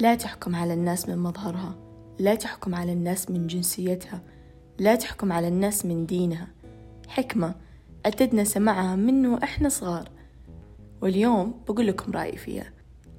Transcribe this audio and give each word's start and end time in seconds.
لا 0.00 0.14
تحكم 0.14 0.56
على 0.56 0.74
الناس 0.74 1.08
من 1.08 1.18
مظهرها 1.18 1.74
لا 2.18 2.34
تحكم 2.34 2.74
على 2.74 2.92
الناس 2.92 3.30
من 3.30 3.46
جنسيتها 3.46 4.22
لا 4.78 4.94
تحكم 4.94 5.32
على 5.32 5.48
الناس 5.48 5.86
من 5.86 6.06
دينها. 6.06 6.48
حكمة 7.08 7.54
أعتدنا 8.06 8.44
سماعها 8.44 8.96
منه 8.96 9.38
إحنا 9.42 9.68
صغار. 9.68 10.10
واليوم 11.02 11.60
بقول 11.68 11.86
لكم 11.86 12.12
رأيي 12.12 12.36
فيها. 12.36 12.72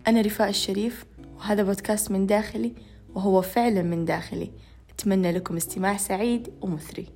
أنا 0.08 0.22
رفاء 0.22 0.50
الشريف 0.50 1.06
وهذا 1.38 1.64
بودكاست 1.64 2.12
من 2.12 2.28
داخلي 2.28 2.74
وهو 3.16 3.42
فعلا 3.42 3.82
من 3.82 4.06
داخلي. 4.06 4.52
أتمنى 4.90 5.32
لكم 5.32 5.56
استماع 5.56 5.98
سعيد 5.98 6.50
ومثري. 6.62 7.08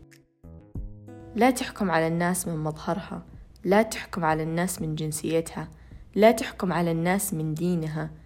لا 1.35 1.51
تحكم 1.51 1.91
على 1.91 2.07
الناس 2.07 2.47
من 2.47 2.57
مظهرها 2.57 3.25
لا 3.63 3.81
تحكم 3.81 4.25
على 4.25 4.43
الناس 4.43 4.81
من 4.81 4.95
جنسيتها 4.95 5.67
لا 6.15 6.31
تحكم 6.31 6.73
على 6.73 6.91
الناس 6.91 7.33
من 7.33 7.53
دينها. 7.53 8.22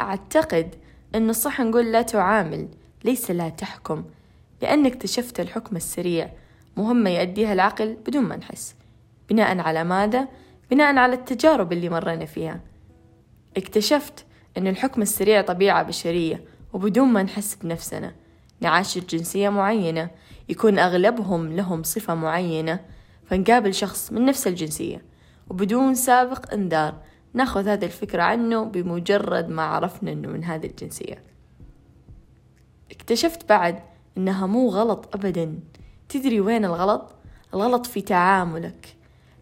أعتقد 0.00 0.74
أنه 1.14 1.32
صح 1.32 1.60
نقول 1.60 1.92
لا 1.92 2.02
تعامل 2.02 2.68
ليس 3.04 3.30
لا 3.30 3.48
تحكم 3.48 4.04
لأن 4.62 4.86
اكتشفت 4.86 5.40
الحكم 5.40 5.76
السريع. 5.76 6.30
مهمة 6.76 7.10
يؤديها 7.10 7.52
العقل 7.52 7.96
بدون 8.06 8.22
ما 8.22 8.36
نحس. 8.36 8.74
بناء 9.28 9.58
على 9.58 9.84
ماذا؟ 9.84 10.28
بناء 10.70 10.96
على 10.96 11.14
التجارب 11.14 11.72
اللي 11.72 11.88
مرينا 11.88 12.24
فيها. 12.24 12.60
اكتشفت 13.56 14.24
أن 14.58 14.66
الحكم 14.66 15.02
السريع 15.02 15.40
طبيعة 15.40 15.82
بشرية 15.82 16.44
وبدون 16.72 17.08
ما 17.08 17.22
نحس 17.22 17.54
بنفسنا. 17.54 18.12
نعاشر 18.60 19.00
جنسية 19.00 19.48
معينة 19.48 20.10
يكون 20.48 20.78
أغلبهم 20.78 21.52
لهم 21.56 21.82
صفة 21.82 22.14
معينة 22.14 22.80
فنقابل 23.26 23.74
شخص 23.74 24.12
من 24.12 24.24
نفس 24.24 24.46
الجنسية 24.46 25.02
وبدون 25.48 25.94
سابق 25.94 26.52
إنذار. 26.52 26.94
ناخذ 27.34 27.68
هذه 27.68 27.84
الفكرة 27.84 28.22
عنه 28.22 28.64
بمجرد 28.64 29.48
ما 29.48 29.62
عرفنا 29.62 30.12
أنه 30.12 30.28
من 30.28 30.44
هذه 30.44 30.66
الجنسية. 30.66 31.24
اكتشفت 32.90 33.48
بعد 33.48 33.80
أنها 34.16 34.46
مو 34.46 34.68
غلط 34.68 35.14
أبدا. 35.14 35.58
تدري 36.08 36.40
وين 36.40 36.64
الغلط؟ 36.64 37.14
الغلط 37.54 37.86
في 37.86 38.00
تعاملك. 38.00 38.96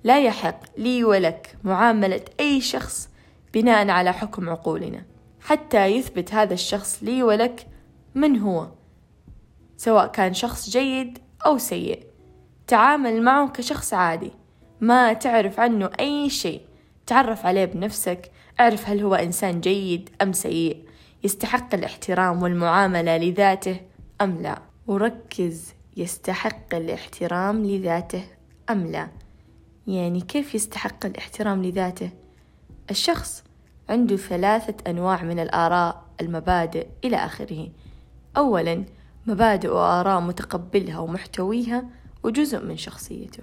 لا 0.04 0.20
يحق 0.20 0.60
لي 0.78 1.04
ولك 1.04 1.56
معاملة 1.64 2.24
أي 2.40 2.60
شخص 2.60 3.10
بناء 3.54 3.90
على 3.90 4.12
حكم 4.12 4.48
عقولنا. 4.48 5.04
حتى 5.40 5.86
يثبت 5.86 6.34
هذا 6.34 6.54
الشخص 6.54 7.02
لي 7.02 7.22
ولك 7.22 7.66
من 8.14 8.38
هو 8.38 8.68
سواء 9.76 10.06
كان 10.06 10.34
شخص 10.34 10.70
جيد 10.70 11.18
أو 11.46 11.58
سيء. 11.58 12.06
تعامل 12.66 13.22
معه 13.22 13.48
كشخص 13.48 13.94
عادي 13.94 14.32
ما 14.80 15.12
تعرف 15.12 15.60
عنه 15.60 15.90
أي 16.00 16.30
شيء. 16.30 16.67
تعرف 17.08 17.46
عليه 17.46 17.64
بنفسك 17.64 18.30
أعرف 18.60 18.88
هل 18.88 19.00
هو 19.00 19.14
إنسان 19.14 19.60
جيد 19.60 20.10
أم 20.22 20.32
سيء 20.32 20.84
يستحق 21.24 21.74
الاحترام 21.74 22.42
والمعاملة 22.42 23.16
لذاته 23.16 23.80
أم 24.20 24.42
لا؟ 24.42 24.62
وركز 24.86 25.74
يستحق 25.96 26.74
الاحترام 26.74 27.64
لذاته 27.64 28.24
أم 28.70 28.86
لا؟ 28.86 29.08
يعني 29.86 30.20
كيف 30.20 30.54
يستحق 30.54 31.06
الاحترام 31.06 31.64
لذاته؟ 31.64 32.10
الشخص 32.90 33.44
عنده 33.88 34.16
ثلاثة 34.16 34.90
أنواع 34.90 35.22
من 35.22 35.38
الآراء 35.38 36.04
المبادئ 36.20 36.86
إلى 37.04 37.16
آخره. 37.16 37.68
أولا 38.36 38.84
مبادئ 39.26 39.68
وآراء 39.68 40.20
متقبلها 40.20 40.98
ومحتويها 40.98 41.84
وجزء 42.22 42.64
من 42.64 42.76
شخصيته. 42.76 43.42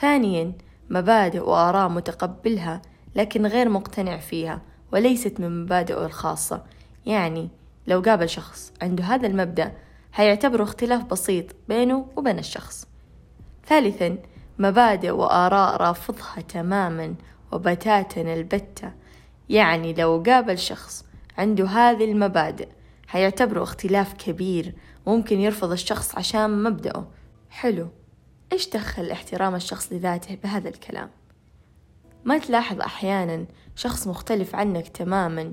ثانيا 0.00 0.52
مبادئ 0.90 1.48
وآراء 1.48 1.88
متقبلها 1.88 2.82
لكن 3.16 3.46
غير 3.46 3.68
مقتنع 3.68 4.16
فيها 4.16 4.62
وليست 4.92 5.40
من 5.40 5.62
مبادئه 5.62 6.06
الخاصة. 6.06 6.64
يعني 7.06 7.48
لو 7.86 8.00
قابل 8.00 8.28
شخص 8.28 8.72
عنده 8.82 9.04
هذا 9.04 9.26
المبدأ 9.26 9.72
هيعتبره 10.14 10.62
اختلاف 10.62 11.04
بسيط 11.04 11.46
بينه 11.68 12.06
وبين 12.16 12.38
الشخص. 12.38 12.86
ثالثا 13.66 14.18
مبادئ 14.58 15.10
وآراء 15.10 15.76
رافضها 15.76 16.40
تماما 16.48 17.14
وبتاتا 17.52 18.20
البتة. 18.34 18.92
يعني 19.48 19.94
لو 19.94 20.22
قابل 20.26 20.58
شخص 20.58 21.04
عنده 21.38 21.66
هذه 21.66 22.12
المبادئ 22.12 22.68
هيعتبره 23.10 23.62
اختلاف 23.62 24.12
كبير 24.12 24.74
ممكن 25.06 25.40
يرفض 25.40 25.72
الشخص 25.72 26.16
عشان 26.16 26.62
مبدأه. 26.62 27.06
حلو. 27.50 27.88
إيش 28.52 28.68
دخل 28.68 29.10
احترام 29.10 29.54
الشخص 29.54 29.92
لذاته 29.92 30.34
بهذا 30.34 30.68
الكلام؟ 30.68 31.10
ما 32.24 32.38
تلاحظ 32.38 32.80
أحيانا 32.80 33.46
شخص 33.76 34.06
مختلف 34.06 34.54
عنك 34.54 34.88
تماما 34.88 35.52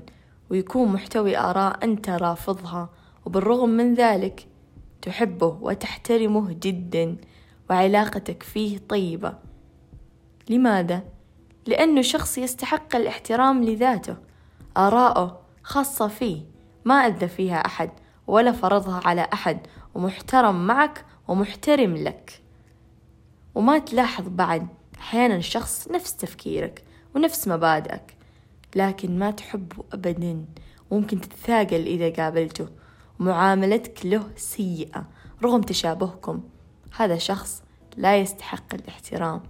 ويكون 0.50 0.88
محتوي 0.88 1.38
آراء 1.38 1.84
أنت 1.84 2.10
رافضها 2.10 2.90
وبالرغم 3.26 3.68
من 3.68 3.94
ذلك 3.94 4.46
تحبه 5.02 5.58
وتحترمه 5.60 6.52
جدا 6.52 7.16
وعلاقتك 7.70 8.42
فيه 8.42 8.78
طيبة 8.78 9.34
لماذا؟ 10.50 11.02
لأنه 11.66 12.02
شخص 12.02 12.38
يستحق 12.38 12.96
الاحترام 12.96 13.64
لذاته 13.64 14.16
آراءه 14.76 15.40
خاصة 15.62 16.08
فيه 16.08 16.42
ما 16.84 16.94
أذى 16.94 17.28
فيها 17.28 17.66
أحد 17.66 17.90
ولا 18.26 18.52
فرضها 18.52 19.00
على 19.04 19.28
أحد 19.32 19.66
ومحترم 19.94 20.66
معك 20.66 21.04
ومحترم 21.28 21.96
لك 21.96 22.41
وما 23.54 23.78
تلاحظ 23.78 24.28
بعد 24.28 24.66
أحيانا 24.98 25.36
الشخص 25.36 25.88
نفس 25.88 26.16
تفكيرك 26.16 26.84
ونفس 27.14 27.48
مبادئك 27.48 28.16
لكن 28.76 29.18
ما 29.18 29.30
تحبه 29.30 29.84
أبدا. 29.92 30.44
وممكن 30.90 31.20
تتثاقل 31.20 31.86
إذا 31.86 32.10
قابلته 32.10 32.68
ومعاملتك 33.20 34.06
له 34.06 34.30
سيئة 34.36 35.08
رغم 35.42 35.60
تشابهكم. 35.60 36.42
هذا 36.96 37.18
شخص 37.18 37.62
لا 37.96 38.16
يستحق 38.16 38.74
الاحترام 38.74 39.42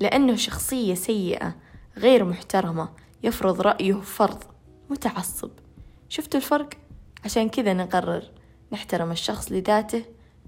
لأنه 0.00 0.36
شخصية 0.36 0.94
سيئة 0.94 1.54
غير 1.96 2.24
محترمة 2.24 2.88
يفرض 3.22 3.60
رأيه 3.60 3.94
فرض 3.94 4.44
متعصب. 4.90 5.50
شفتوا 6.08 6.40
الفرق؟ 6.40 6.68
عشان 7.24 7.48
كذا 7.48 7.72
نقرر 7.72 8.30
نحترم 8.72 9.10
الشخص 9.10 9.52
لذاته 9.52 10.04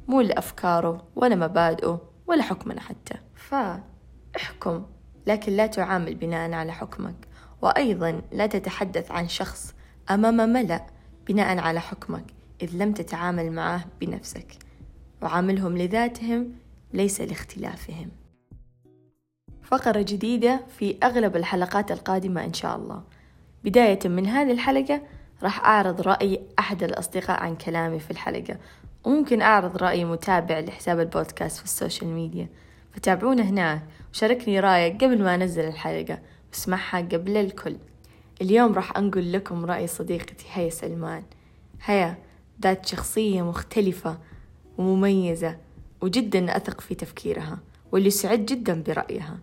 مو 0.09 0.21
لأفكاره 0.21 1.05
ولا 1.17 1.35
مبادئه. 1.35 2.01
ولا 2.27 2.43
حكمنا 2.43 2.81
حتى. 2.81 3.15
فاحكم 3.35 4.87
لكن 5.27 5.53
لا 5.53 5.67
تعامل 5.67 6.15
بناء 6.15 6.53
على 6.53 6.73
حكمك. 6.73 7.29
وأيضا 7.63 8.23
لا 8.33 8.47
تتحدث 8.47 9.11
عن 9.11 9.29
شخص 9.29 9.75
أمام 10.11 10.53
ملأ 10.53 10.87
بناء 11.29 11.59
على 11.59 11.81
حكمك 11.81 12.25
إذ 12.63 12.77
لم 12.77 12.93
تتعامل 12.93 13.53
معه 13.53 13.85
بنفسك. 14.01 14.59
وعاملهم 15.23 15.79
لذاتهم 15.79 16.53
ليس 16.93 17.21
لاختلافهم. 17.21 18.11
فقرة 19.63 20.03
جديدة 20.03 20.61
في 20.79 20.97
أغلب 21.03 21.37
الحلقات 21.37 21.93
القادمة 21.93 22.45
إن 22.45 22.53
شاء 22.53 22.77
الله. 22.77 23.03
بداية 23.65 23.99
من 24.05 24.27
هذه 24.27 24.53
الحلقة 24.53 25.03
راح 25.43 25.65
أعرض 25.65 26.01
رأي 26.01 26.41
أحد 26.59 26.83
الأصدقاء 26.83 27.43
عن 27.43 27.57
كلامي 27.57 27.99
في 27.99 28.11
الحلقة. 28.11 28.59
وممكن 29.07 29.43
أعرض 29.43 29.77
رأي 29.77 30.05
متابع 30.05 30.61
لحساب 30.61 31.01
البودكاست 31.01 31.59
في 31.59 31.65
السوشيال 31.65 32.11
ميديا. 32.11 32.49
فتابعونا 32.93 33.43
هناك 33.43 33.83
وشاركني 34.13 34.61
رأيك 34.61 35.05
قبل 35.05 35.23
ما 35.23 35.35
أنزل 35.35 35.65
الحلقة 35.65 36.19
واسمعها 36.53 36.99
قبل 36.99 37.37
الكل. 37.37 37.77
اليوم 38.43 38.73
راح 38.73 38.97
أنقل 38.97 39.33
لكم 39.33 39.65
رأي 39.65 39.87
صديقتي 39.87 40.47
هيا 40.53 40.71
سلمان. 40.71 41.23
هيا 41.85 42.19
ذات 42.63 42.87
شخصية 42.87 43.43
مختلفة 43.43 44.19
ومميزة 44.79 45.57
وجدا 46.01 46.57
أثق 46.57 46.81
في 46.81 46.95
تفكيرها 46.95 47.59
واللي 47.93 48.11
سعد 48.11 48.47
جدا 48.47 48.83
برأيها. 48.83 49.39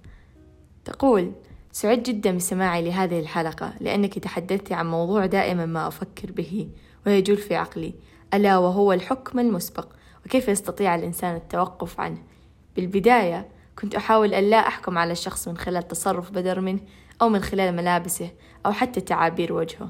تقول 0.85 1.31
سعدت 1.71 2.09
جدا 2.09 2.31
بسماعي 2.31 2.81
لهذه 2.81 3.19
الحلقة 3.19 3.73
لأنك 3.79 4.19
تحدثت 4.19 4.71
عن 4.71 4.91
موضوع 4.91 5.25
دائما 5.25 5.65
ما 5.65 5.87
أفكر 5.87 6.31
به 6.31 6.67
ويجول 7.05 7.37
في 7.37 7.55
عقلي. 7.55 7.93
ألا 8.33 8.57
وهو 8.57 8.93
الحكم 8.93 9.39
المسبق 9.39 9.87
وكيف 10.25 10.47
يستطيع 10.47 10.95
الإنسان 10.95 11.35
التوقف 11.35 11.99
عنه؟ 11.99 12.17
بالبداية 12.75 13.47
كنت 13.79 13.95
أحاول 13.95 14.33
أن 14.33 14.49
لا 14.49 14.67
أحكم 14.67 14.97
على 14.97 15.11
الشخص 15.11 15.47
من 15.47 15.57
خلال 15.57 15.87
تصرف 15.87 16.31
بدر 16.31 16.59
منه 16.59 16.79
أو 17.21 17.29
من 17.29 17.39
خلال 17.39 17.75
ملابسه 17.75 18.29
أو 18.65 18.71
حتى 18.71 19.01
تعابير 19.01 19.53
وجهه. 19.53 19.89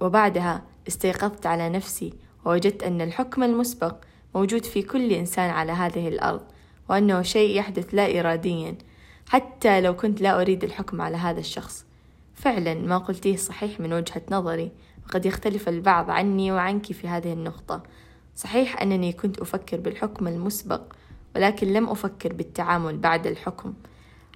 وبعدها 0.00 0.62
استيقظت 0.88 1.46
على 1.46 1.68
نفسي 1.68 2.14
ووجدت 2.44 2.82
أن 2.82 3.00
الحكم 3.00 3.42
المسبق 3.42 3.96
موجود 4.34 4.64
في 4.64 4.82
كل 4.82 5.12
إنسان 5.12 5.50
على 5.50 5.72
هذه 5.72 6.08
الأرض 6.08 6.42
وأنه 6.88 7.22
شيء 7.22 7.56
يحدث 7.56 7.94
لا 7.94 8.20
إراديا 8.20 8.78
حتى 9.28 9.80
لو 9.80 9.96
كنت 9.96 10.20
لا 10.20 10.40
أريد 10.40 10.64
الحكم 10.64 11.00
على 11.00 11.16
هذا 11.16 11.40
الشخص. 11.40 11.84
فعلا 12.34 12.74
ما 12.74 12.98
قلتيه 12.98 13.36
صحيح 13.36 13.80
من 13.80 13.92
وجهة 13.92 14.22
نظري 14.30 14.70
وقد 15.06 15.26
يختلف 15.26 15.68
البعض 15.68 16.10
عني 16.10 16.52
وعنك 16.52 16.92
في 16.92 17.08
هذه 17.08 17.32
النقطة. 17.32 17.82
صحيح 18.36 18.82
أنني 18.82 19.12
كنت 19.12 19.38
أفكر 19.38 19.80
بالحكم 19.80 20.28
المسبق 20.28 20.80
ولكن 21.36 21.72
لم 21.72 21.88
أفكر 21.88 22.32
بالتعامل 22.32 22.98
بعد 22.98 23.26
الحكم. 23.26 23.74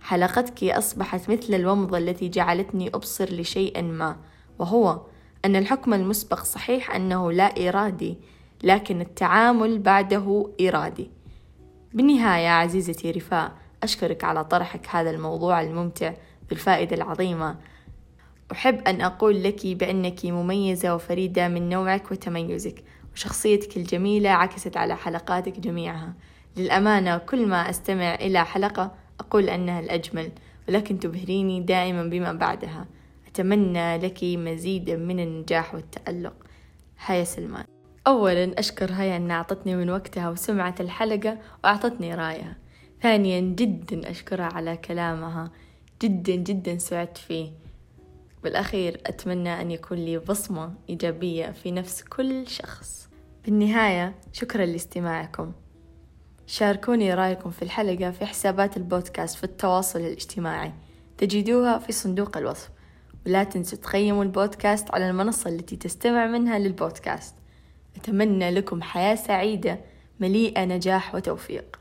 حلقتك 0.02 0.64
أصبحت 0.64 1.30
مثل 1.30 1.54
الومضة 1.54 1.98
التي 1.98 2.28
جعلتني 2.28 2.88
أبصر 2.88 3.32
لشيء 3.32 3.82
ما 3.82 4.16
وهو 4.58 5.00
أن 5.44 5.56
الحكم 5.56 5.94
المسبق 5.94 6.42
صحيح 6.42 6.94
أنه 6.94 7.32
لا 7.32 7.68
إرادي 7.68 8.18
لكن 8.62 9.00
التعامل 9.00 9.78
بعده 9.78 10.50
إرادي. 10.60 11.10
بالنهاية 11.94 12.48
عزيزتي 12.48 13.10
رفاء 13.10 13.52
أشكرك 13.82 14.24
على 14.24 14.44
طرحك 14.44 14.86
هذا 14.90 15.10
الموضوع 15.10 15.62
الممتع 15.62 16.12
بالفائدة 16.48 16.96
العظيمة. 16.96 17.56
أحب 18.52 18.88
أن 18.88 19.00
أقول 19.00 19.42
لك 19.42 19.66
بأنك 19.66 20.24
مميزة 20.24 20.94
وفريدة 20.94 21.48
من 21.48 21.68
نوعك 21.68 22.10
وتميزك 22.10 22.84
وشخصيتك 23.14 23.76
الجميلة 23.76 24.30
عكست 24.30 24.76
على 24.76 24.96
حلقاتك 24.96 25.60
جميعها. 25.60 26.14
للأمانة 26.56 27.18
كل 27.18 27.46
ما 27.46 27.70
أستمع 27.70 28.14
إلى 28.14 28.44
حلقة 28.44 28.94
أقول 29.20 29.48
أنها 29.48 29.80
الأجمل 29.80 30.32
ولكن 30.68 30.98
تبهريني 30.98 31.60
دائما 31.60 32.02
بما 32.04 32.32
بعدها. 32.32 32.86
أتمنى 33.28 33.98
لك 33.98 34.18
مزيدا 34.24 34.96
من 34.96 35.20
النجاح 35.20 35.74
والتألق. 35.74 36.34
هيا 37.06 37.24
سلمان. 37.24 37.64
أولا 38.06 38.58
أشكر 38.58 38.92
هيا 38.92 39.16
أن 39.16 39.30
أعطتني 39.30 39.76
من 39.76 39.90
وقتها 39.90 40.30
وسمعت 40.30 40.80
الحلقة 40.80 41.38
وأعطتني 41.64 42.14
رأيها. 42.14 42.56
ثانيا 43.02 43.40
جدا 43.40 44.10
أشكرها 44.10 44.48
على 44.54 44.76
كلامها. 44.76 45.50
جدا 46.02 46.34
جدا 46.34 46.78
سعدت 46.78 47.18
فيه. 47.18 47.50
بالأخير 48.42 49.00
أتمنى 49.06 49.60
أن 49.60 49.70
يكون 49.70 49.98
لي 49.98 50.18
بصمة 50.18 50.74
إيجابية 50.88 51.50
في 51.50 51.70
نفس 51.70 52.02
كل 52.02 52.48
شخص. 52.48 53.08
بالنهاية 53.44 54.14
شكرا 54.32 54.66
لاستماعكم. 54.66 55.52
شاركوني 56.46 57.14
رأيكم 57.14 57.50
في 57.50 57.62
الحلقة 57.62 58.10
في 58.10 58.26
حسابات 58.26 58.76
البودكاست 58.76 59.36
في 59.36 59.44
التواصل 59.44 60.00
الاجتماعي. 60.00 60.72
تجدوها 61.18 61.78
في 61.78 61.92
صندوق 61.92 62.36
الوصف. 62.36 62.70
ولا 63.26 63.44
تنسوا 63.44 63.78
تقيموا 63.78 64.24
البودكاست 64.24 64.94
على 64.94 65.10
المنصة 65.10 65.50
التي 65.50 65.76
تستمع 65.76 66.26
منها 66.26 66.58
للبودكاست. 66.58 67.34
أتمنى 67.96 68.50
لكم 68.50 68.82
حياة 68.82 69.14
سعيدة 69.14 69.80
مليئة 70.20 70.64
نجاح 70.64 71.14
وتوفيق. 71.14 71.80